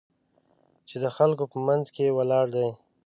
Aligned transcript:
چې 0.87 0.95
د 1.03 1.05
خلکو 1.17 1.43
په 1.51 1.57
منځ 1.67 1.85
کې 1.95 2.15
ولاړ 2.17 2.45
دی. 2.55 2.69